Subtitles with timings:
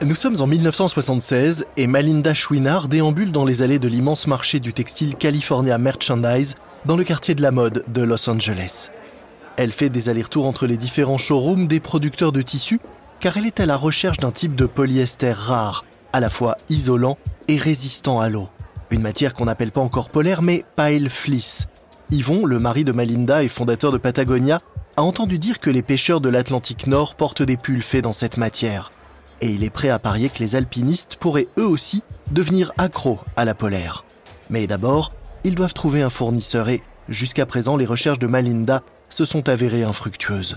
[0.00, 4.72] Nous sommes en 1976 et Malinda Chouinard déambule dans les allées de l'immense marché du
[4.72, 6.54] textile California Merchandise
[6.84, 8.92] dans le quartier de la mode de Los Angeles.
[9.56, 12.78] Elle fait des allers-retours entre les différents showrooms des producteurs de tissus
[13.18, 17.18] car elle est à la recherche d'un type de polyester rare, à la fois isolant
[17.48, 18.48] et résistant à l'eau.
[18.90, 21.66] Une matière qu'on n'appelle pas encore polaire mais pile fleece.
[22.12, 24.60] Yvon, le mari de Malinda et fondateur de Patagonia,
[24.96, 28.36] a entendu dire que les pêcheurs de l'Atlantique Nord portent des pulls faits dans cette
[28.36, 28.92] matière.
[29.40, 32.02] Et il est prêt à parier que les alpinistes pourraient eux aussi
[32.32, 34.04] devenir accros à la polaire.
[34.50, 35.12] Mais d'abord,
[35.44, 39.84] ils doivent trouver un fournisseur et, jusqu'à présent, les recherches de Malinda se sont avérées
[39.84, 40.56] infructueuses.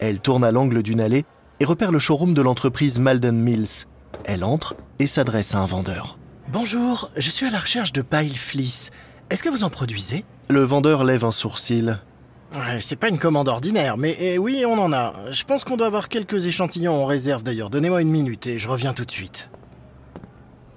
[0.00, 1.24] Elle tourne à l'angle d'une allée
[1.60, 3.86] et repère le showroom de l'entreprise Malden Mills.
[4.24, 6.18] Elle entre et s'adresse à un vendeur.
[6.52, 8.90] Bonjour, je suis à la recherche de Pile Fleece.
[9.30, 10.24] Est-ce que vous en produisez?
[10.48, 12.00] Le vendeur lève un sourcil.
[12.54, 15.12] Ouais, C'est pas une commande ordinaire, mais eh oui, on en a.
[15.32, 17.68] Je pense qu'on doit avoir quelques échantillons en réserve d'ailleurs.
[17.68, 19.50] Donnez-moi une minute et je reviens tout de suite.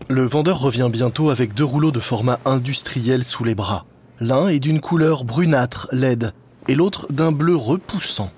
[0.10, 3.86] Le vendeur revient bientôt avec deux rouleaux de format industriel sous les bras.
[4.20, 6.34] L'un est d'une couleur brunâtre, laide,
[6.68, 8.32] et l'autre d'un bleu repoussant.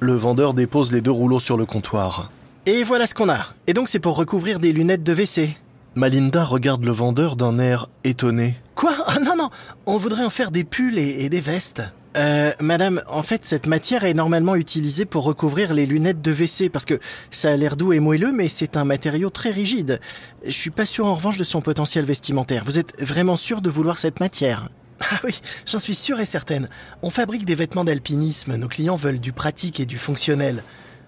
[0.00, 2.30] Le vendeur dépose les deux rouleaux sur le comptoir.
[2.64, 3.46] Et voilà ce qu'on a.
[3.66, 5.56] Et donc c'est pour recouvrir des lunettes de WC.
[5.94, 8.54] Malinda regarde le vendeur d'un air étonné.
[8.74, 8.94] Quoi?
[9.06, 9.50] Ah non, non,
[9.84, 11.82] on voudrait en faire des pulls et, et des vestes.
[12.16, 16.68] Euh, madame, en fait, cette matière est normalement utilisée pour recouvrir les lunettes de WC
[16.68, 20.00] parce que ça a l'air doux et moelleux, mais c'est un matériau très rigide.
[20.44, 22.64] Je suis pas sûr en revanche de son potentiel vestimentaire.
[22.64, 24.68] Vous êtes vraiment sûr de vouloir cette matière?
[25.10, 26.68] Ah oui, j'en suis sûre et certaine.
[27.02, 28.54] On fabrique des vêtements d'alpinisme.
[28.54, 30.62] Nos clients veulent du pratique et du fonctionnel.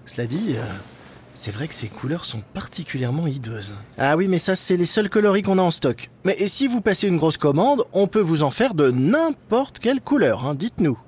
[0.05, 0.63] Cela dit, euh,
[1.35, 3.77] c'est vrai que ces couleurs sont particulièrement hideuses.
[3.99, 6.11] Ah oui, mais ça, c'est les seuls coloris qu'on a en stock.
[6.25, 9.81] Mais et si vous passez une grosse commande, on peut vous en faire de n'importe
[9.81, 10.99] quelle couleur, hein, dites-nous.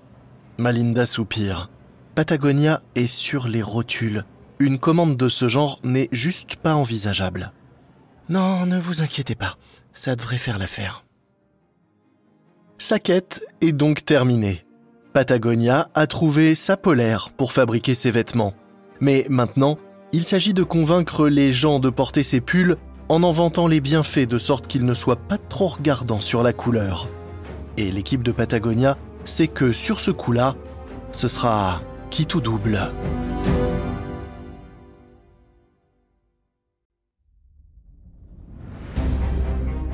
[0.59, 1.71] Malinda soupire.
[2.15, 4.25] Patagonia est sur les rotules.
[4.59, 7.53] Une commande de ce genre n'est juste pas envisageable.
[8.29, 9.57] Non, ne vous inquiétez pas.
[9.93, 11.05] Ça devrait faire l'affaire.
[12.79, 14.65] Sa quête est donc terminée.
[15.13, 18.55] Patagonia a trouvé sa polaire pour fabriquer ses vêtements.
[19.01, 19.79] Mais maintenant,
[20.17, 22.79] il s'agit de convaincre les gens de porter ces pulls
[23.11, 26.55] en en vantant les bienfaits de sorte qu'ils ne soient pas trop regardants sur la
[26.55, 27.11] couleur.
[27.77, 30.57] Et l'équipe de Patagonia sait que sur ce coup-là,
[31.13, 32.81] ce sera qui tout double.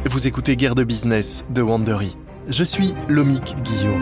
[0.05, 2.17] Vous écoutez Guerre de business de Wandery.
[2.47, 3.99] Je suis Lomik Guillot.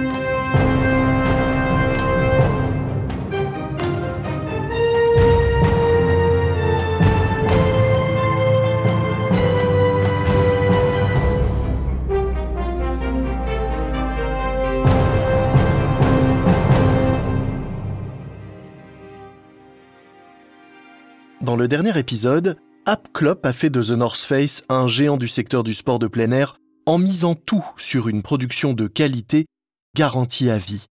[21.60, 22.56] Le dernier épisode,
[22.86, 23.08] App
[23.42, 26.56] a fait de The North Face un géant du secteur du sport de plein air
[26.86, 29.44] en misant tout sur une production de qualité
[29.94, 30.86] garantie à vie.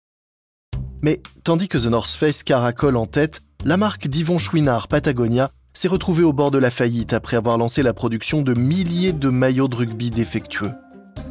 [1.02, 5.88] Mais tandis que The North Face caracole en tête, la marque d'Yvon Chouinard Patagonia s'est
[5.88, 9.70] retrouvée au bord de la faillite après avoir lancé la production de milliers de maillots
[9.70, 10.74] de rugby défectueux.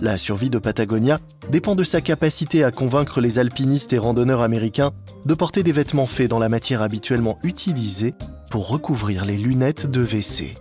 [0.01, 1.19] La survie de Patagonia
[1.51, 4.93] dépend de sa capacité à convaincre les alpinistes et randonneurs américains
[5.25, 8.15] de porter des vêtements faits dans la matière habituellement utilisée
[8.51, 10.55] pour recouvrir les lunettes de WC.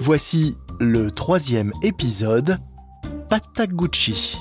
[0.00, 2.58] Voici le troisième épisode,
[3.28, 4.38] Patagucci.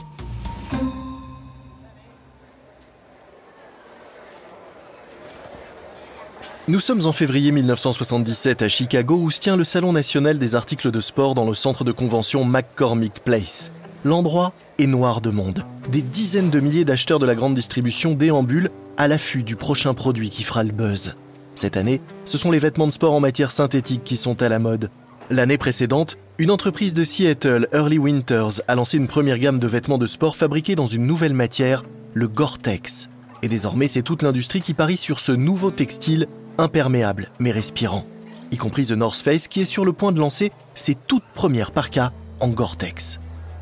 [6.68, 10.92] Nous sommes en février 1977 à Chicago où se tient le Salon national des articles
[10.92, 13.72] de sport dans le centre de convention McCormick Place.
[14.04, 15.64] L'endroit est noir de monde.
[15.92, 20.30] Des dizaines de milliers d'acheteurs de la grande distribution déambulent à l'affût du prochain produit
[20.30, 21.16] qui fera le buzz.
[21.56, 24.60] Cette année, ce sont les vêtements de sport en matière synthétique qui sont à la
[24.60, 24.90] mode.
[25.30, 29.98] L'année précédente, une entreprise de Seattle, Early Winters, a lancé une première gamme de vêtements
[29.98, 31.84] de sport fabriqués dans une nouvelle matière,
[32.14, 33.10] le Gore-Tex.
[33.44, 36.28] Et désormais, c'est toute l'industrie qui parie sur ce nouveau textile
[36.58, 38.06] imperméable mais respirant,
[38.52, 41.72] y compris The North Face qui est sur le point de lancer ses toutes premières
[41.72, 43.20] parkas en Gore-Tex.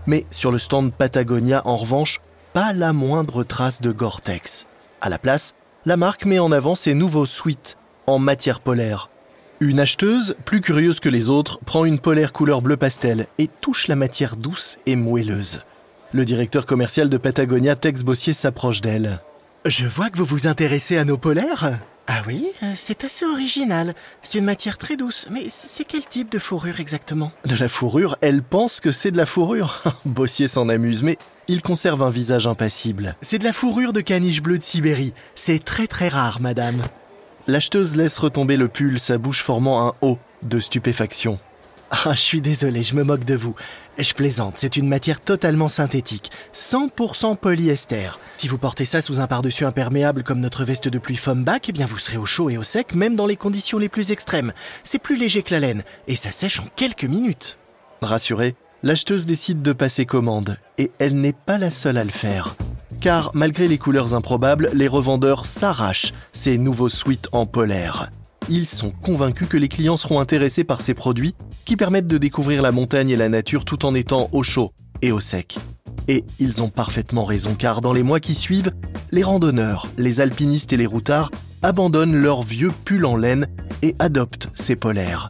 [0.08, 2.22] Mais sur le stand Patagonia, en revanche,
[2.54, 4.68] pas la moindre trace de Gore-Tex.
[5.02, 5.54] À la place,
[5.86, 9.10] la marque met en avant ses nouveaux suites en matière polaire.
[9.60, 13.88] Une acheteuse, plus curieuse que les autres, prend une polaire couleur bleu pastel et touche
[13.88, 15.60] la matière douce et moelleuse.
[16.12, 19.20] Le directeur commercial de Patagonia, Tex Bossier, s'approche d'elle.
[19.66, 21.80] Je vois que vous vous intéressez à nos polaires.
[22.12, 23.94] Ah oui, euh, c'est assez original.
[24.24, 25.28] C'est une matière très douce.
[25.30, 27.32] Mais c'est quel type de fourrure exactement?
[27.46, 29.84] De la fourrure, elle pense que c'est de la fourrure.
[30.06, 33.16] Bossier s'en amuse, mais il conserve un visage impassible.
[33.22, 35.14] C'est de la fourrure de caniche bleue de Sibérie.
[35.36, 36.82] C'est très très rare, madame.
[37.46, 41.38] L'acheteuse laisse retomber le pull, sa bouche formant un O de stupéfaction.
[42.06, 43.56] Ah, je suis désolé, je me moque de vous.
[43.98, 48.10] Je plaisante, c'est une matière totalement synthétique, 100% polyester.
[48.38, 51.72] Si vous portez ça sous un par-dessus imperméable comme notre veste de pluie Foamback, eh
[51.72, 54.54] bien vous serez au chaud et au sec même dans les conditions les plus extrêmes.
[54.84, 57.58] C'est plus léger que la laine et ça sèche en quelques minutes.
[58.02, 62.56] Rassurée, l'acheteuse décide de passer commande et elle n'est pas la seule à le faire.
[63.02, 68.12] Car malgré les couleurs improbables, les revendeurs s'arrachent ces nouveaux suites en polaire
[68.50, 71.36] ils sont convaincus que les clients seront intéressés par ces produits
[71.66, 75.12] qui permettent de découvrir la montagne et la nature tout en étant au chaud et
[75.12, 75.58] au sec.
[76.08, 78.72] Et ils ont parfaitement raison car dans les mois qui suivent,
[79.12, 81.32] les randonneurs, les alpinistes et les routards
[81.62, 83.48] abandonnent leurs vieux pulls en laine
[83.82, 85.30] et adoptent ces polaires.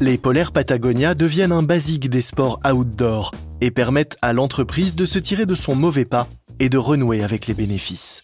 [0.00, 5.18] Les polaires Patagonia deviennent un basique des sports outdoor et permettent à l'entreprise de se
[5.18, 6.28] tirer de son mauvais pas
[6.60, 8.22] et de renouer avec les bénéfices.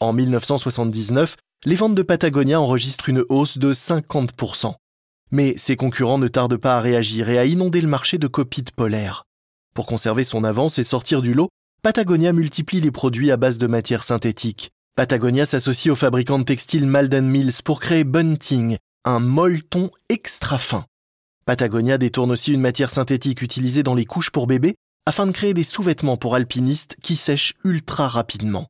[0.00, 4.74] En 1979, les ventes de Patagonia enregistrent une hausse de 50%.
[5.32, 8.62] Mais ses concurrents ne tardent pas à réagir et à inonder le marché de copies
[8.74, 9.24] polaires.
[9.74, 11.48] Pour conserver son avance et sortir du lot,
[11.82, 14.70] Patagonia multiplie les produits à base de matières synthétiques.
[14.94, 20.84] Patagonia s'associe au fabricant de textiles Malden Mills pour créer Bunting, un molleton extra fin.
[21.44, 24.74] Patagonia détourne aussi une matière synthétique utilisée dans les couches pour bébés
[25.06, 28.66] afin de créer des sous-vêtements pour alpinistes qui sèchent ultra rapidement.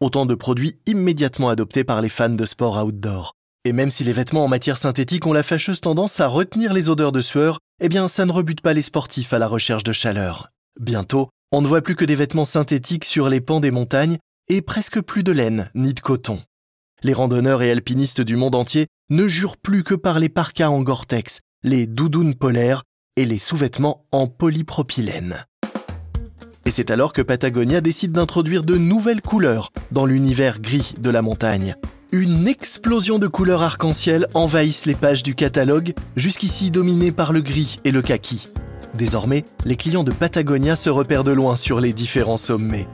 [0.00, 3.32] Autant de produits immédiatement adoptés par les fans de sport outdoor.
[3.64, 6.90] Et même si les vêtements en matière synthétique ont la fâcheuse tendance à retenir les
[6.90, 9.92] odeurs de sueur, eh bien ça ne rebute pas les sportifs à la recherche de
[9.92, 10.50] chaleur.
[10.80, 14.18] Bientôt, on ne voit plus que des vêtements synthétiques sur les pans des montagnes
[14.48, 16.40] et presque plus de laine ni de coton.
[17.02, 20.82] Les randonneurs et alpinistes du monde entier ne jurent plus que par les parkas en
[20.82, 22.82] Gore-Tex, les doudounes polaires
[23.16, 25.44] et les sous-vêtements en polypropylène.
[26.66, 31.20] Et c'est alors que Patagonia décide d'introduire de nouvelles couleurs dans l'univers gris de la
[31.20, 31.76] montagne.
[32.10, 37.80] Une explosion de couleurs arc-en-ciel envahissent les pages du catalogue, jusqu'ici dominées par le gris
[37.84, 38.48] et le kaki.
[38.94, 42.86] Désormais, les clients de Patagonia se repèrent de loin sur les différents sommets.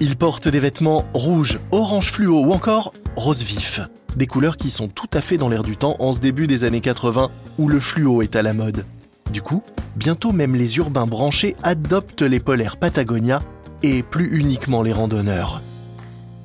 [0.00, 3.80] Ils portent des vêtements rouges, orange fluo ou encore rose vif.
[4.14, 6.64] Des couleurs qui sont tout à fait dans l'air du temps en ce début des
[6.64, 8.84] années 80 où le fluo est à la mode.
[9.30, 9.62] Du coup,
[9.96, 13.42] bientôt même les urbains branchés adoptent les polaires Patagonia
[13.82, 15.62] et plus uniquement les randonneurs.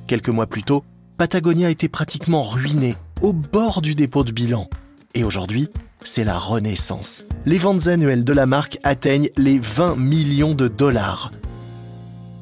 [0.06, 0.84] Quelques mois plus tôt,
[1.16, 4.68] Patagonia était pratiquement ruiné, au bord du dépôt de bilan.
[5.14, 5.68] Et aujourd'hui,
[6.04, 7.24] c'est la renaissance.
[7.46, 11.30] Les ventes annuelles de la marque atteignent les 20 millions de dollars.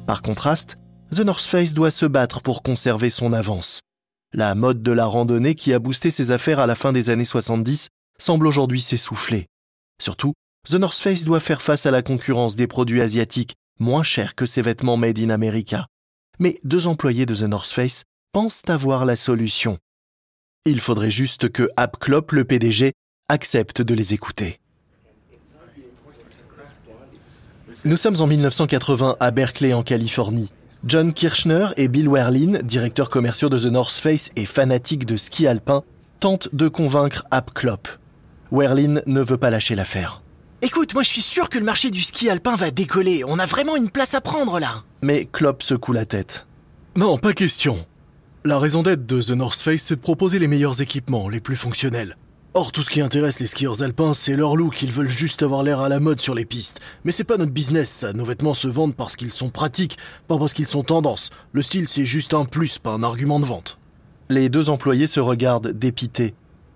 [0.07, 0.77] Par contraste,
[1.11, 3.81] The North Face doit se battre pour conserver son avance.
[4.33, 7.25] La mode de la randonnée qui a boosté ses affaires à la fin des années
[7.25, 9.47] 70 semble aujourd'hui s'essouffler.
[10.01, 10.33] Surtout,
[10.67, 14.47] The North Face doit faire face à la concurrence des produits asiatiques moins chers que
[14.47, 15.85] ses vêtements made in America.
[16.39, 19.77] Mais deux employés de The North Face pensent avoir la solution.
[20.65, 21.69] Il faudrait juste que
[21.99, 22.93] Klopp, le PDG,
[23.29, 24.59] accepte de les écouter.
[27.85, 30.49] Nous sommes en 1980 à Berkeley en Californie.
[30.83, 35.45] John Kirchner et Bill Werlin, directeurs commerciaux de The North Face et fanatiques de ski
[35.45, 35.83] alpin,
[36.19, 38.00] tentent de convaincre Klopp.
[38.51, 40.21] Werlin ne veut pas lâcher l'affaire.
[40.61, 43.23] Écoute, moi je suis sûr que le marché du ski alpin va décoller.
[43.25, 44.83] On a vraiment une place à prendre là.
[45.01, 46.45] Mais Klopp secoue la tête.
[46.95, 47.85] Non, pas question.
[48.43, 51.55] La raison d'être de The North Face, c'est de proposer les meilleurs équipements, les plus
[51.55, 52.17] fonctionnels.
[52.53, 54.81] Or, tout ce qui intéresse les skieurs alpins, c'est leur look.
[54.81, 56.81] Ils veulent juste avoir l'air à la mode sur les pistes.
[57.05, 58.11] Mais c'est pas notre business, ça.
[58.11, 61.29] Nos vêtements se vendent parce qu'ils sont pratiques, pas parce qu'ils sont tendance.
[61.53, 63.79] Le style, c'est juste un plus, pas un argument de vente.
[64.29, 66.33] Les deux employés se regardent dépités.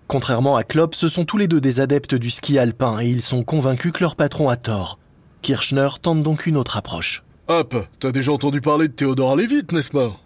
[0.07, 3.23] Contrairement à Klopp, ce sont tous les deux des adeptes du ski alpin et ils
[3.23, 4.99] sont convaincus que leur patron a tort.
[5.41, 7.23] Kirchner tente donc une autre approche.
[7.47, 10.17] Hop, t'as déjà entendu parler de Théodore Levitt, n'est-ce pas?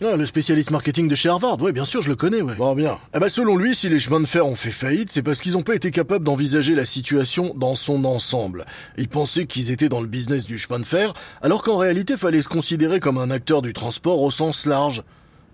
[0.00, 2.54] Ah, le spécialiste marketing de chez Harvard, ouais, bien sûr, je le connais, ouais.
[2.54, 2.98] Bon, bien.
[3.16, 5.54] Eh ben, selon lui, si les chemins de fer ont fait faillite, c'est parce qu'ils
[5.54, 8.64] n'ont pas été capables d'envisager la situation dans son ensemble.
[8.96, 12.42] Ils pensaient qu'ils étaient dans le business du chemin de fer, alors qu'en réalité, fallait
[12.42, 15.02] se considérer comme un acteur du transport au sens large.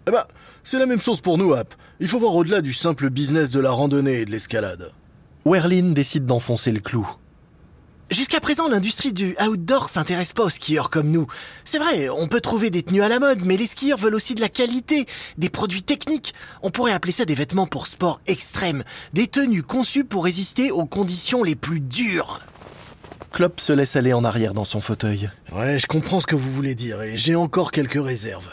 [0.06, 0.24] Eh ben,
[0.62, 1.74] c'est la même chose pour nous, App.
[2.00, 4.92] Il faut voir au-delà du simple business de la randonnée et de l'escalade.
[5.46, 7.08] Werlin décide d'enfoncer le clou.
[8.10, 11.26] Jusqu'à présent, l'industrie du outdoor s'intéresse pas aux skieurs comme nous.
[11.64, 14.34] C'est vrai, on peut trouver des tenues à la mode, mais les skieurs veulent aussi
[14.34, 15.06] de la qualité,
[15.38, 16.34] des produits techniques.
[16.62, 18.84] On pourrait appeler ça des vêtements pour sport extrême,
[19.14, 22.40] des tenues conçues pour résister aux conditions les plus dures.
[23.32, 25.30] Klopp se laisse aller en arrière dans son fauteuil.
[25.52, 28.50] Ouais, je comprends ce que vous voulez dire, et j'ai encore quelques réserves.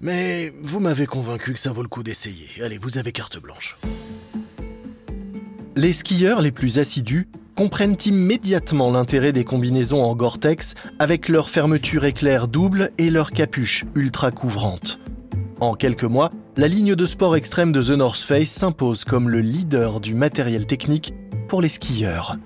[0.00, 2.46] Mais vous m'avez convaincu que ça vaut le coup d'essayer.
[2.62, 3.76] Allez, vous avez carte blanche.
[5.74, 12.04] Les skieurs les plus assidus comprennent immédiatement l'intérêt des combinaisons en Gore-Tex avec leur fermeture
[12.04, 15.00] éclair double et leur capuche ultra couvrante.
[15.60, 19.40] En quelques mois, la ligne de sport extrême de The North Face s'impose comme le
[19.40, 21.12] leader du matériel technique
[21.48, 22.36] pour les skieurs.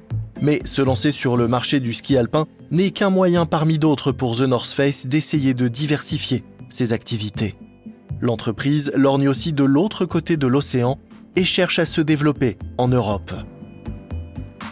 [0.41, 4.39] Mais se lancer sur le marché du ski alpin n'est qu'un moyen parmi d'autres pour
[4.39, 7.55] The North Face d'essayer de diversifier ses activités.
[8.21, 10.99] L'entreprise lorgne aussi de l'autre côté de l'océan
[11.37, 13.33] et cherche à se développer en Europe.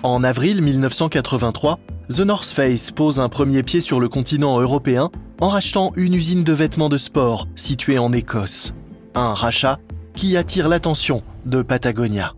[0.02, 1.78] En avril 1983,
[2.08, 6.44] The North Face pose un premier pied sur le continent européen en rachetant une usine
[6.44, 8.72] de vêtements de sport située en Écosse.
[9.14, 9.78] Un rachat
[10.14, 12.34] qui attire l'attention de Patagonia.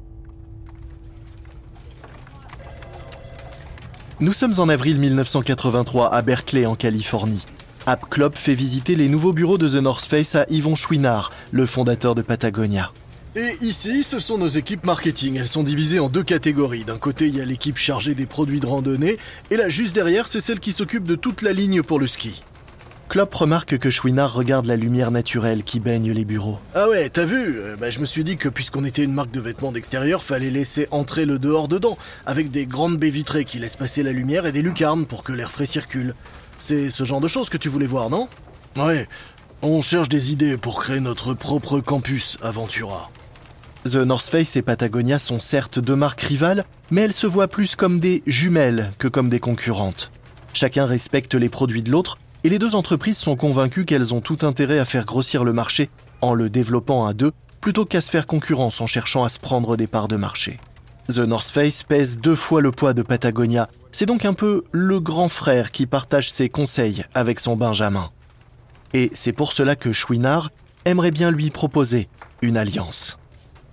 [4.21, 7.45] Nous sommes en avril 1983 à Berkeley en Californie.
[7.85, 11.67] App Club fait visiter les nouveaux bureaux de The North Face à Yvon Chouinard, le
[11.67, 12.93] fondateur de Patagonia.
[13.35, 15.37] Et ici, ce sont nos équipes marketing.
[15.37, 16.85] Elles sont divisées en deux catégories.
[16.85, 19.17] D'un côté, il y a l'équipe chargée des produits de randonnée,
[19.51, 22.43] et là, juste derrière, c'est celle qui s'occupe de toute la ligne pour le ski.
[23.09, 26.59] Klopp remarque que Chouinard regarde la lumière naturelle qui baigne les bureaux.
[26.75, 27.59] Ah ouais, t'as vu?
[27.59, 30.51] Euh, bah, Je me suis dit que puisqu'on était une marque de vêtements d'extérieur, fallait
[30.51, 34.47] laisser entrer le dehors dedans, avec des grandes baies vitrées qui laissent passer la lumière
[34.47, 36.15] et des lucarnes pour que l'air frais circule.
[36.63, 38.29] C'est ce genre de choses que tu voulais voir, non?
[38.77, 39.09] Ouais,
[39.63, 43.11] on cherche des idées pour créer notre propre campus Aventura.
[43.85, 47.75] The North Face et Patagonia sont certes deux marques rivales, mais elles se voient plus
[47.75, 50.13] comme des jumelles que comme des concurrentes.
[50.55, 54.39] Chacun respecte les produits de l'autre et les deux entreprises sont convaincues qu'elles ont tout
[54.43, 55.91] intérêt à faire grossir le marché
[56.21, 59.77] en le développant à deux plutôt qu'à se faire concurrence en cherchant à se prendre
[59.77, 60.61] des parts de marché.
[61.09, 63.69] The North Face pèse deux fois le poids de Patagonia.
[63.93, 68.11] C'est donc un peu le grand frère qui partage ses conseils avec son Benjamin.
[68.95, 70.51] Et c'est pour cela que Chouinard
[70.87, 72.09] aimerait bien lui proposer
[72.41, 73.19] une alliance.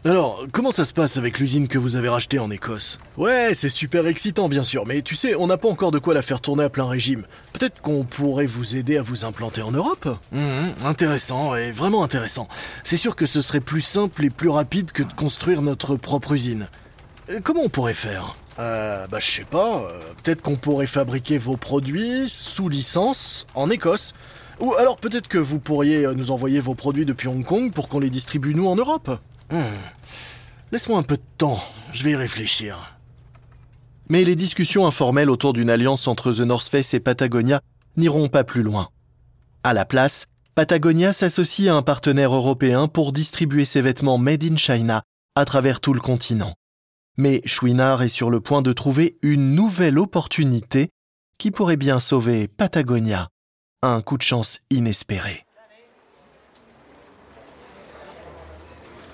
[0.06, 3.00] Alors, comment ça se passe avec l'usine que vous avez rachetée en Écosse?
[3.18, 6.14] Ouais, c'est super excitant bien sûr, mais tu sais, on n'a pas encore de quoi
[6.14, 7.26] la faire tourner à plein régime.
[7.52, 10.08] Peut-être qu'on pourrait vous aider à vous implanter en Europe?
[10.32, 12.48] Mhm, Intéressant, et vraiment intéressant.
[12.84, 16.32] C'est sûr que ce serait plus simple et plus rapide que de construire notre propre
[16.34, 16.70] usine.
[17.30, 18.38] Euh, comment on pourrait faire?
[18.60, 23.70] Euh, bah je sais pas, euh, peut-être qu'on pourrait fabriquer vos produits sous licence en
[23.70, 24.14] Écosse.
[24.60, 28.00] Ou alors peut-être que vous pourriez nous envoyer vos produits depuis Hong Kong pour qu'on
[28.00, 29.10] les distribue nous en Europe.
[29.52, 29.62] Hmm.
[30.72, 31.60] Laisse-moi un peu de temps,
[31.94, 32.98] je vais y réfléchir.
[34.10, 37.62] Mais les discussions informelles autour d'une alliance entre The North Face et Patagonia
[37.96, 38.90] n'iront pas plus loin.
[39.64, 40.26] À la place,
[40.56, 45.04] Patagonia s'associe à un partenaire européen pour distribuer ses vêtements made in China
[45.36, 46.54] à travers tout le continent.
[47.22, 50.88] Mais Chouinard est sur le point de trouver une nouvelle opportunité
[51.38, 53.28] qui pourrait bien sauver Patagonia.
[53.84, 55.44] Un coup de chance inespéré.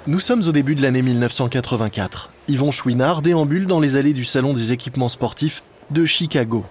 [0.05, 2.29] Nous sommes au début de l'année 1984.
[2.47, 6.63] Yvon Chouinard déambule dans les allées du Salon des équipements sportifs de Chicago.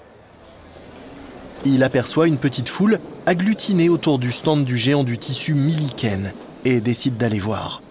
[1.64, 6.32] Il aperçoit une petite foule agglutinée autour du stand du géant du tissu Milliken
[6.64, 7.82] et décide d'aller voir.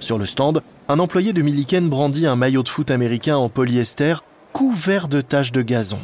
[0.00, 4.14] Sur le stand, un employé de Milliken brandit un maillot de foot américain en polyester
[4.52, 6.00] couvert de taches de gazon.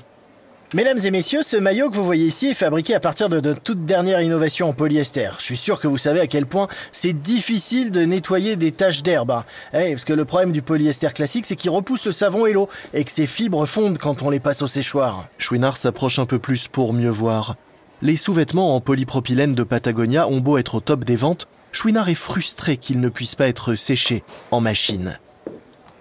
[0.75, 3.62] Mesdames et messieurs, ce maillot que vous voyez ici est fabriqué à partir de notre
[3.62, 5.31] toute dernière innovation en polyester.
[5.38, 9.03] Je suis sûr que vous savez à quel point c'est difficile de nettoyer des taches
[9.03, 9.31] d'herbe.
[9.31, 9.45] Hein.
[9.73, 12.69] Eh, parce que le problème du polyester classique, c'est qu'il repousse le savon et l'eau,
[12.95, 15.29] et que ses fibres fondent quand on les passe au séchoir.
[15.38, 17.57] Chouinard s'approche un peu plus pour mieux voir.
[18.03, 22.14] Les sous-vêtements en polypropylène de Patagonia ont beau être au top des ventes, Chouinard est
[22.14, 25.18] frustré qu'ils ne puissent pas être séchés en machine.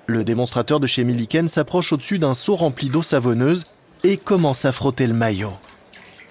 [0.06, 3.66] Le démonstrateur de chez Milliken s'approche au-dessus d'un seau rempli d'eau savonneuse
[4.06, 5.52] et commence à frotter le maillot.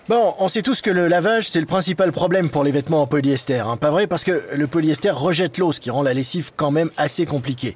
[0.06, 3.06] Bon, on sait tous que le lavage, c'est le principal problème pour les vêtements en
[3.06, 4.06] polyester, hein, pas vrai?
[4.06, 7.74] Parce que le polyester rejette l'eau, ce qui rend la lessive quand même assez compliquée.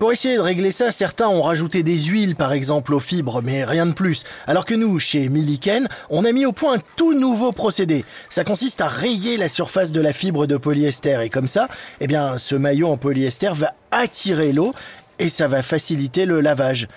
[0.00, 3.62] Pour essayer de régler ça, certains ont rajouté des huiles, par exemple, aux fibres, mais
[3.62, 4.24] rien de plus.
[4.48, 8.04] Alors que nous, chez Milliken, on a mis au point un tout nouveau procédé.
[8.28, 11.68] Ça consiste à rayer la surface de la fibre de polyester, et comme ça,
[12.00, 14.74] eh bien, ce maillot en polyester va attirer l'eau,
[15.20, 16.88] et ça va faciliter le lavage.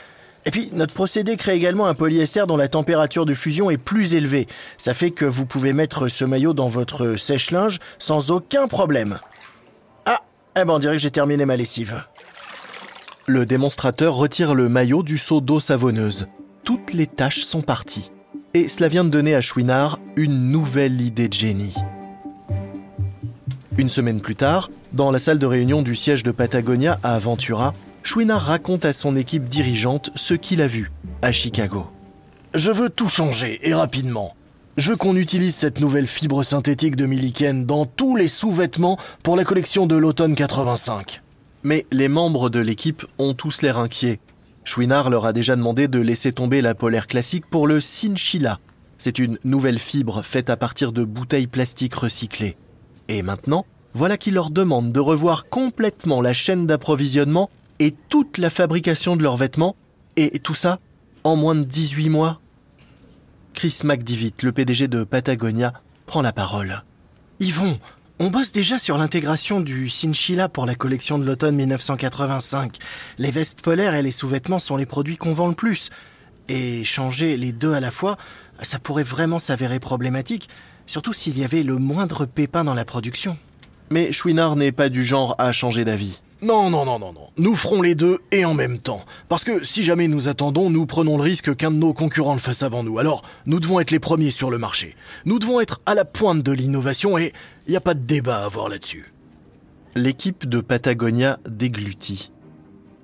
[0.46, 4.16] Et puis, notre procédé crée également un polyester dont la température de fusion est plus
[4.16, 4.48] élevée.
[4.78, 9.20] Ça fait que vous pouvez mettre ce maillot dans votre sèche-linge sans aucun problème.
[10.06, 10.22] Ah,
[10.60, 12.04] eh ben on dirait que j'ai terminé ma lessive.
[13.28, 16.28] Le démonstrateur retire le maillot du seau d'eau savonneuse.
[16.64, 18.12] Toutes les taches sont parties.
[18.54, 21.76] Et cela vient de donner à Chouinard une nouvelle idée de génie.
[23.78, 27.74] Une semaine plus tard, dans la salle de réunion du siège de Patagonia à Aventura,
[28.04, 30.92] Chouinard raconte à son équipe dirigeante ce qu'il a vu
[31.22, 31.88] à Chicago.
[32.54, 34.36] Je veux tout changer et rapidement.
[34.78, 39.36] Je veux qu'on utilise cette nouvelle fibre synthétique de Milliken dans tous les sous-vêtements pour
[39.36, 41.22] la collection de l'automne 85.
[41.64, 44.20] Mais les membres de l'équipe ont tous l'air inquiets.
[44.64, 48.60] Chouinard leur a déjà demandé de laisser tomber la polaire classique pour le Cinchilla.
[48.98, 52.58] C'est une nouvelle fibre faite à partir de bouteilles plastiques recyclées.
[53.10, 57.50] Et maintenant, voilà qu'il leur demande de revoir complètement la chaîne d'approvisionnement
[57.82, 59.76] et toute la fabrication de leurs vêtements,
[60.16, 60.80] et tout ça
[61.24, 62.40] en moins de 18 mois.
[63.56, 65.74] Chris McDivitt, le PDG de Patagonia,
[66.06, 66.84] prend la parole.
[67.40, 67.80] Yvon,
[68.20, 72.78] on bosse déjà sur l'intégration du Cinchilla pour la collection de l'automne 1985.
[73.18, 75.90] Les vestes polaires et les sous-vêtements sont les produits qu'on vend le plus.
[76.50, 78.18] Et changer les deux à la fois,
[78.62, 80.50] ça pourrait vraiment s'avérer problématique,
[80.86, 83.40] surtout s'il y avait le moindre pépin dans la production.
[83.90, 86.22] Mais Chouinard n'est pas du genre à changer d'avis.
[86.44, 87.30] Non, non, non, non, non.
[87.38, 89.06] Nous ferons les deux et en même temps.
[89.30, 92.40] Parce que si jamais nous attendons, nous prenons le risque qu'un de nos concurrents le
[92.40, 92.98] fasse avant nous.
[92.98, 94.96] Alors, nous devons être les premiers sur le marché.
[95.26, 97.32] Nous devons être à la pointe de l'innovation et
[97.68, 99.14] il n'y a pas de débat à avoir là-dessus.
[99.94, 102.32] L'équipe de Patagonia déglutit.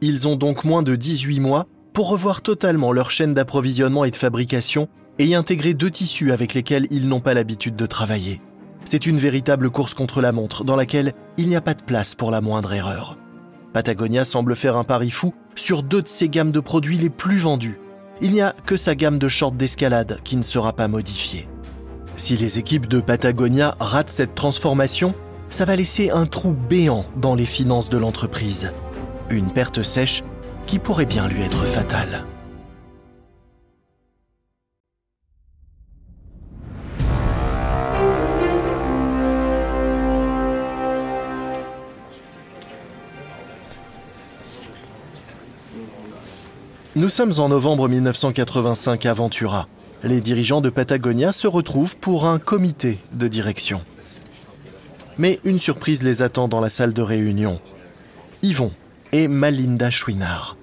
[0.01, 4.15] Ils ont donc moins de 18 mois pour revoir totalement leur chaîne d'approvisionnement et de
[4.15, 4.89] fabrication
[5.19, 8.41] et y intégrer deux tissus avec lesquels ils n'ont pas l'habitude de travailler.
[8.83, 12.15] C'est une véritable course contre la montre dans laquelle il n'y a pas de place
[12.15, 13.17] pour la moindre erreur.
[13.73, 17.37] Patagonia semble faire un pari fou sur deux de ses gammes de produits les plus
[17.37, 17.79] vendus.
[18.21, 21.47] Il n'y a que sa gamme de shorts d'escalade qui ne sera pas modifiée.
[22.15, 25.13] Si les équipes de Patagonia ratent cette transformation,
[25.49, 28.71] ça va laisser un trou béant dans les finances de l'entreprise.
[29.29, 30.23] Une perte sèche
[30.65, 32.25] qui pourrait bien lui être fatale.
[46.97, 49.67] Nous sommes en novembre 1985 à Ventura.
[50.01, 53.81] Les dirigeants de Patagonia se retrouvent pour un comité de direction.
[55.19, 57.61] Mais une surprise les attend dans la salle de réunion.
[58.41, 58.71] Yvon
[59.11, 60.57] et Malinda Chouinard.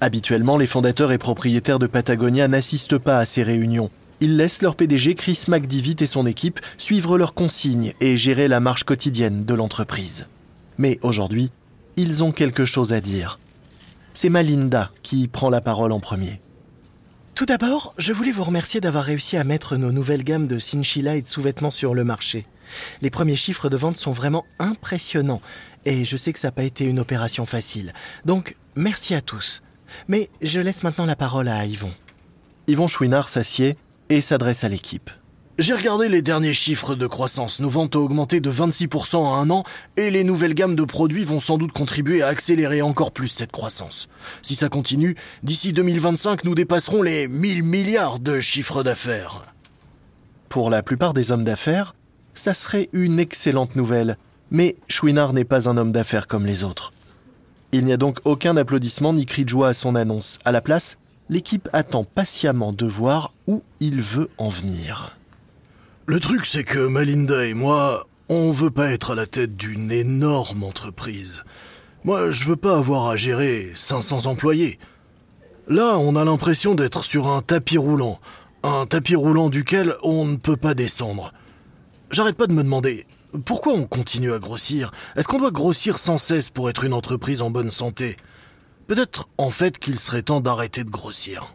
[0.00, 3.90] Habituellement, les fondateurs et propriétaires de Patagonia n'assistent pas à ces réunions.
[4.22, 8.60] Ils laissent leur PDG Chris McDivitt et son équipe suivre leurs consignes et gérer la
[8.60, 10.28] marche quotidienne de l'entreprise.
[10.78, 11.50] Mais aujourd'hui,
[11.98, 13.38] ils ont quelque chose à dire
[14.14, 16.40] c'est Malinda qui prend la parole en premier.
[17.34, 21.16] Tout d'abord, je voulais vous remercier d'avoir réussi à mettre nos nouvelles gammes de cinchilla
[21.16, 22.46] et de sous-vêtements sur le marché.
[23.00, 25.40] Les premiers chiffres de vente sont vraiment impressionnants
[25.84, 27.92] et je sais que ça n'a pas été une opération facile.
[28.24, 29.62] Donc, merci à tous.
[30.08, 31.92] Mais je laisse maintenant la parole à Yvon.
[32.66, 33.76] Yvon Chouinard s'assied
[34.08, 35.10] et s'adresse à l'équipe.
[35.58, 37.60] J'ai regardé les derniers chiffres de croissance.
[37.60, 39.64] Nos ventes ont augmenté de 26% en un an
[39.98, 43.52] et les nouvelles gammes de produits vont sans doute contribuer à accélérer encore plus cette
[43.52, 44.08] croissance.
[44.40, 49.52] Si ça continue, d'ici 2025, nous dépasserons les 1000 milliards de chiffres d'affaires.
[50.48, 51.94] Pour la plupart des hommes d'affaires,
[52.32, 54.16] ça serait une excellente nouvelle.
[54.50, 56.94] Mais Chouinard n'est pas un homme d'affaires comme les autres.
[57.72, 60.38] Il n'y a donc aucun applaudissement ni cri de joie à son annonce.
[60.46, 60.96] À la place,
[61.28, 65.18] l'équipe attend patiemment de voir où il veut en venir.
[66.04, 69.92] Le truc, c'est que Malinda et moi, on veut pas être à la tête d'une
[69.92, 71.44] énorme entreprise.
[72.02, 74.80] Moi, je veux pas avoir à gérer 500 employés.
[75.68, 78.18] Là, on a l'impression d'être sur un tapis roulant.
[78.64, 81.32] Un tapis roulant duquel on ne peut pas descendre.
[82.10, 83.06] J'arrête pas de me demander,
[83.44, 84.90] pourquoi on continue à grossir?
[85.14, 88.16] Est-ce qu'on doit grossir sans cesse pour être une entreprise en bonne santé?
[88.88, 91.54] Peut-être en fait qu'il serait temps d'arrêter de grossir.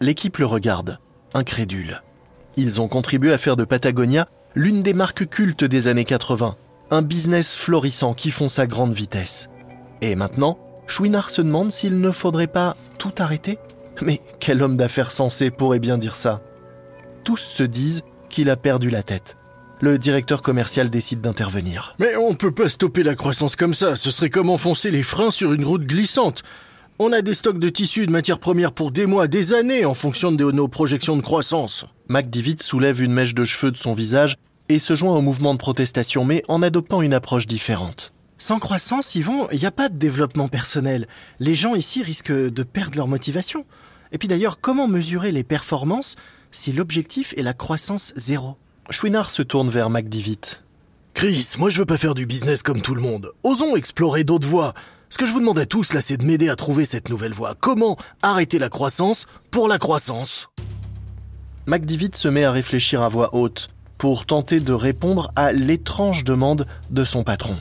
[0.00, 0.98] L'équipe le regarde,
[1.34, 2.00] incrédule.
[2.56, 6.54] Ils ont contribué à faire de Patagonia l'une des marques cultes des années 80,
[6.92, 9.48] un business florissant qui fonce à grande vitesse.
[10.00, 13.58] Et maintenant, Chouinard se demande s'il ne faudrait pas tout arrêter
[14.02, 16.42] Mais quel homme d'affaires sensé pourrait bien dire ça?
[17.24, 19.36] Tous se disent qu'il a perdu la tête.
[19.80, 21.96] Le directeur commercial décide d'intervenir.
[21.98, 25.32] Mais on peut pas stopper la croissance comme ça, ce serait comme enfoncer les freins
[25.32, 26.42] sur une route glissante.
[27.00, 29.84] On a des stocks de tissus et de matières premières pour des mois, des années
[29.84, 31.86] en fonction de nos projections de croissance.
[32.08, 34.36] McDivitt soulève une mèche de cheveux de son visage
[34.68, 38.12] et se joint au mouvement de protestation, mais en adoptant une approche différente.
[38.38, 41.08] Sans croissance, Yvon, il n'y a pas de développement personnel.
[41.40, 43.66] Les gens ici risquent de perdre leur motivation.
[44.12, 46.14] Et puis d'ailleurs, comment mesurer les performances
[46.52, 48.56] si l'objectif est la croissance zéro?
[48.90, 50.62] Chouinard se tourne vers McDivitt.
[51.14, 53.32] Chris, moi je veux pas faire du business comme tout le monde.
[53.42, 54.74] Osons explorer d'autres voies.
[55.14, 57.32] Ce que je vous demande à tous là, c'est de m'aider à trouver cette nouvelle
[57.32, 57.54] voie.
[57.54, 60.48] Comment arrêter la croissance pour la croissance?
[61.68, 66.66] McDivitt se met à réfléchir à voix haute pour tenter de répondre à l'étrange demande
[66.90, 67.56] de son patron.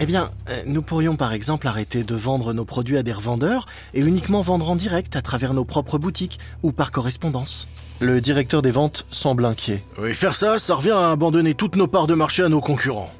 [0.00, 3.66] Eh bien, euh, nous pourrions par exemple arrêter de vendre nos produits à des revendeurs
[3.94, 7.68] et uniquement vendre en direct à travers nos propres boutiques ou par correspondance.
[8.00, 9.84] Le directeur des ventes semble inquiet.
[10.00, 13.12] Oui, faire ça, ça revient à abandonner toutes nos parts de marché à nos concurrents.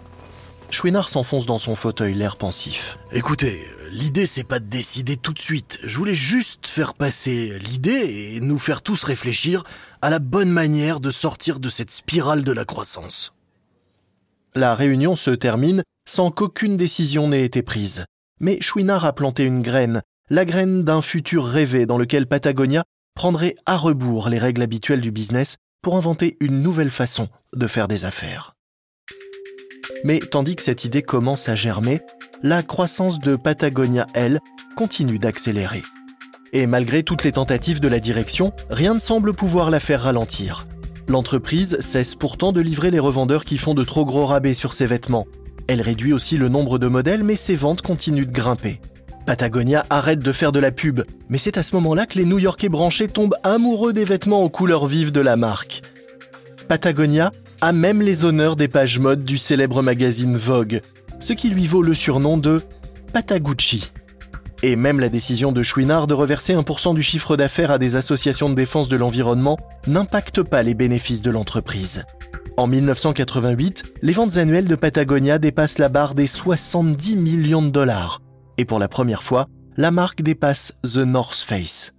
[0.70, 2.98] Chouinard s'enfonce dans son fauteuil, l'air pensif.
[3.10, 5.78] Écoutez, l'idée c'est pas de décider tout de suite.
[5.82, 9.64] Je voulais juste faire passer l'idée et nous faire tous réfléchir
[10.02, 13.32] à la bonne manière de sortir de cette spirale de la croissance.
[14.54, 18.04] La réunion se termine sans qu'aucune décision n'ait été prise.
[18.40, 23.56] Mais Chouinard a planté une graine, la graine d'un futur rêvé dans lequel Patagonia prendrait
[23.66, 28.04] à rebours les règles habituelles du business pour inventer une nouvelle façon de faire des
[28.04, 28.54] affaires.
[30.04, 32.00] Mais tandis que cette idée commence à germer,
[32.42, 34.40] la croissance de Patagonia, elle,
[34.76, 35.82] continue d'accélérer.
[36.52, 40.66] Et malgré toutes les tentatives de la direction, rien ne semble pouvoir la faire ralentir.
[41.08, 44.86] L'entreprise cesse pourtant de livrer les revendeurs qui font de trop gros rabais sur ses
[44.86, 45.26] vêtements.
[45.66, 48.80] Elle réduit aussi le nombre de modèles, mais ses ventes continuent de grimper.
[49.26, 52.70] Patagonia arrête de faire de la pub, mais c'est à ce moment-là que les New-Yorkais
[52.70, 55.82] branchés tombent amoureux des vêtements aux couleurs vives de la marque.
[56.66, 60.80] Patagonia a même les honneurs des pages mode du célèbre magazine Vogue,
[61.20, 62.62] ce qui lui vaut le surnom de
[63.12, 63.90] Patagucci.
[64.62, 68.50] Et même la décision de Chouinard de reverser 1% du chiffre d'affaires à des associations
[68.50, 72.04] de défense de l'environnement n'impacte pas les bénéfices de l'entreprise.
[72.56, 78.20] En 1988, les ventes annuelles de Patagonia dépassent la barre des 70 millions de dollars,
[78.56, 81.92] et pour la première fois, la marque dépasse The North Face.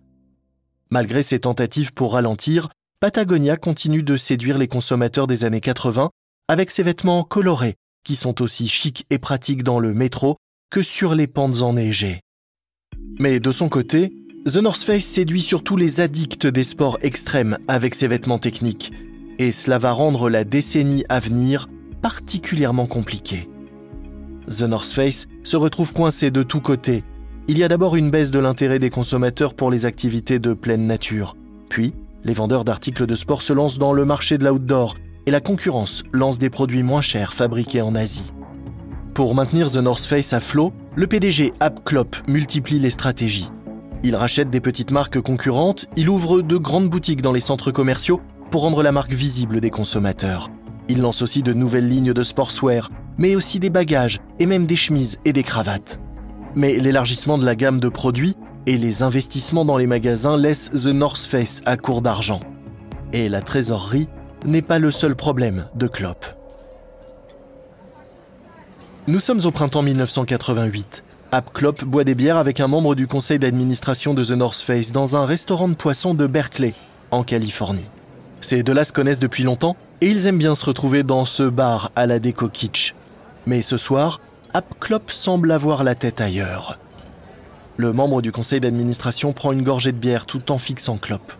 [0.92, 2.68] Malgré ses tentatives pour ralentir,
[3.02, 6.10] Patagonia continue de séduire les consommateurs des années 80
[6.50, 10.36] avec ses vêtements colorés, qui sont aussi chics et pratiques dans le métro
[10.70, 12.20] que sur les pentes enneigées.
[13.18, 14.12] Mais de son côté,
[14.46, 18.92] The North Face séduit surtout les addicts des sports extrêmes avec ses vêtements techniques,
[19.38, 21.70] et cela va rendre la décennie à venir
[22.02, 23.48] particulièrement compliquée.
[24.50, 27.06] The North Face se retrouve coincé de tous côtés.
[27.48, 30.86] Il y a d'abord une baisse de l'intérêt des consommateurs pour les activités de pleine
[30.86, 31.38] nature.
[31.70, 35.42] Puis, les vendeurs d'articles de sport se lancent dans le marché de l'outdoor et la
[35.42, 38.32] concurrence lance des produits moins chers fabriqués en Asie.
[39.14, 41.80] Pour maintenir The North Face à flot, le PDG Ab
[42.28, 43.50] multiplie les stratégies.
[44.04, 48.22] Il rachète des petites marques concurrentes, il ouvre de grandes boutiques dans les centres commerciaux
[48.50, 50.50] pour rendre la marque visible des consommateurs.
[50.88, 54.76] Il lance aussi de nouvelles lignes de sportswear, mais aussi des bagages et même des
[54.76, 56.00] chemises et des cravates.
[56.56, 60.88] Mais l'élargissement de la gamme de produits et les investissements dans les magasins laissent The
[60.88, 62.40] North Face à court d'argent.
[63.14, 64.08] Et la trésorerie
[64.46, 66.26] n'est pas le seul problème de Klopp.
[69.08, 71.04] Nous sommes au printemps 1988.
[71.32, 74.92] App Klopp boit des bières avec un membre du conseil d'administration de The North Face
[74.92, 76.74] dans un restaurant de poissons de Berkeley,
[77.12, 77.90] en Californie.
[78.42, 81.92] Ces deux-là se connaissent depuis longtemps et ils aiment bien se retrouver dans ce bar
[81.96, 82.96] à la déco kitsch.
[83.46, 84.22] Mais ce soir,
[84.80, 86.80] Klopp semble avoir la tête ailleurs.
[87.80, 91.32] Le membre du conseil d'administration prend une gorgée de bière tout en fixant Klopp.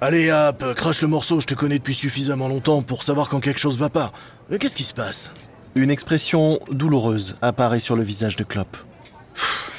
[0.00, 3.60] Allez, App, crache le morceau, je te connais depuis suffisamment longtemps pour savoir quand quelque
[3.60, 4.10] chose va pas.
[4.58, 5.30] Qu'est-ce qui se passe?
[5.76, 8.76] Une expression douloureuse apparaît sur le visage de Klopp.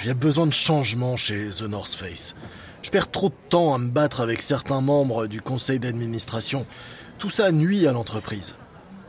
[0.02, 2.34] Il y a besoin de changement chez The North Face.
[2.82, 6.66] Je perds trop de temps à me battre avec certains membres du conseil d'administration.
[7.20, 8.56] Tout ça nuit à l'entreprise.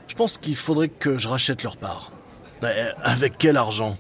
[0.09, 2.11] Je pense qu'il faudrait que je rachète leur part.
[2.65, 3.97] Euh, avec quel argent?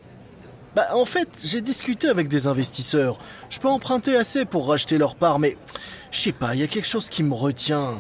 [0.75, 3.19] Bah en fait, j'ai discuté avec des investisseurs.
[3.49, 5.57] Je peux emprunter assez pour racheter leur part, mais
[6.11, 7.95] je sais pas, il y a quelque chose qui me retient.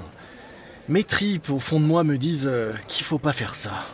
[0.88, 3.84] Mes tripes au fond de moi me disent euh, qu'il faut pas faire ça.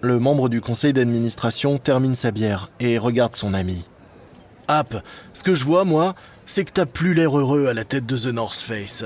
[0.00, 3.86] Le membre du conseil d'administration termine sa bière et regarde son ami.
[4.68, 5.02] App,
[5.32, 6.14] ce que je vois, moi,
[6.46, 9.04] c'est que t'as plus l'air heureux à la tête de The North Face.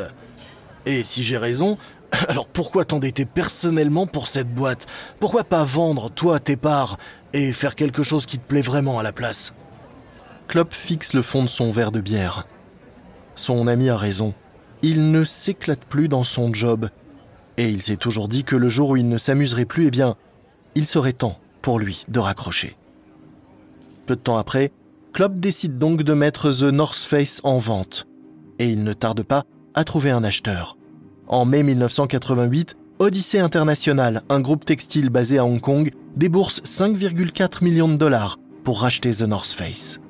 [0.87, 1.79] Et si j'ai raison,
[2.29, 4.87] alors pourquoi t'endetter personnellement pour cette boîte?
[5.21, 6.99] Pourquoi pas vendre, toi, tes parts?
[7.33, 9.53] Et faire quelque chose qui te plaît vraiment à la place
[10.49, 12.47] Klopp fixe le fond de son verre de bière.
[13.35, 14.33] Son ami a raison.
[14.83, 16.89] Il ne s'éclate plus dans son job.
[17.57, 20.17] Et il s'est toujours dit que le jour où il ne s'amuserait plus, eh bien,
[20.75, 22.77] il serait temps pour lui de raccrocher.
[24.07, 24.73] Peu de temps après,
[25.13, 28.07] Klopp décide donc de mettre The North Face en vente.
[28.59, 30.77] Et il ne tarde pas à trouver un acheteur.
[31.27, 37.89] En mai 1988, Odyssey International, un groupe textile basé à Hong Kong, débourse 5,4 millions
[37.89, 40.01] de dollars pour racheter The North Face.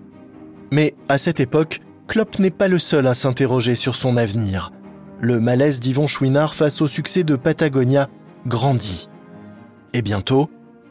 [0.71, 4.73] Mais à cette époque, Klopp n'est pas le seul à s'interroger sur son avenir.
[5.21, 8.09] Le malaise d'Yvon Chouinard face au succès de Patagonia
[8.47, 9.09] grandit.
[9.93, 10.49] Et bientôt,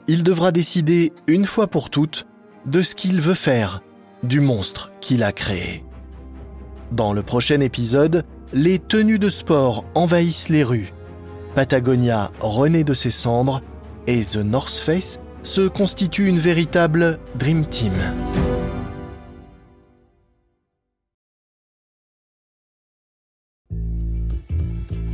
[0.07, 2.27] il devra décider une fois pour toutes
[2.65, 3.81] de ce qu'il veut faire
[4.23, 5.83] du monstre qu'il a créé.
[6.91, 10.93] Dans le prochain épisode, les tenues de sport envahissent les rues.
[11.55, 13.61] Patagonia renaît de ses cendres
[14.07, 17.93] et The North Face se constitue une véritable Dream Team.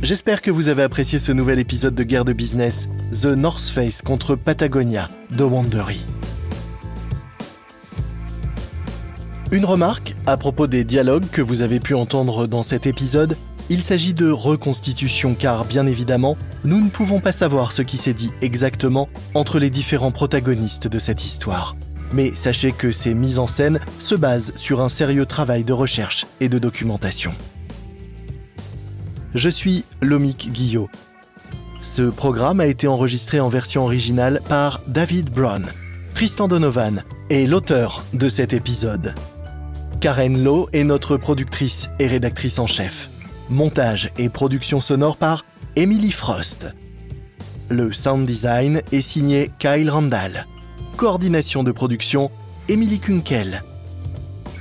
[0.02, 4.02] J'espère que vous avez apprécié ce nouvel épisode de Guerre de Business, The North Face
[4.02, 6.04] contre Patagonia de Wandery.
[9.52, 13.36] Une remarque à propos des dialogues que vous avez pu entendre dans cet épisode,
[13.70, 18.12] Il s'agit de reconstitution car, bien évidemment, nous ne pouvons pas savoir ce qui s'est
[18.12, 21.76] dit exactement entre les différents protagonistes de cette histoire.
[22.12, 26.26] Mais sachez que ces mises en scène se basent sur un sérieux travail de recherche
[26.40, 27.34] et de documentation.
[29.34, 30.90] Je suis Lomik Guillot.
[31.80, 35.66] Ce programme a été enregistré en version originale par David Brown,
[36.14, 39.14] Tristan Donovan et l'auteur de cet épisode.
[40.00, 43.08] Karen Lowe est notre productrice et rédactrice en chef.
[43.52, 45.44] Montage et production sonore par
[45.76, 46.74] Emily Frost.
[47.68, 50.46] Le sound design est signé Kyle Randall.
[50.96, 52.30] Coordination de production
[52.70, 53.62] Emily Kunkel.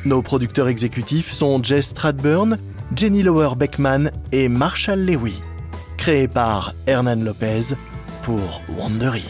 [0.03, 2.57] Nos producteurs exécutifs sont Jess Stradburn,
[2.93, 5.41] Jenny Lower Beckman et Marshall Lewy.
[5.95, 7.75] Créé par Hernan Lopez
[8.23, 9.23] pour Wandery.